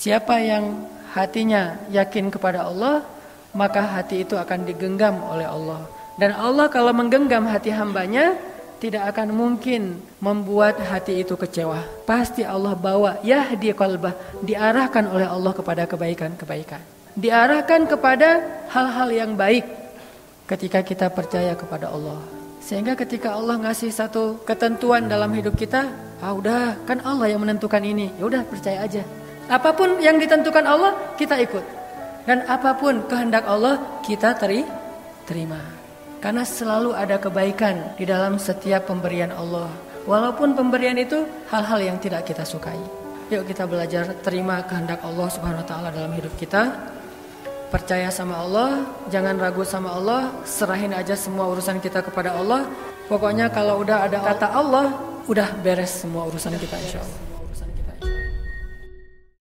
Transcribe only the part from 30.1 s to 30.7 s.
ditentukan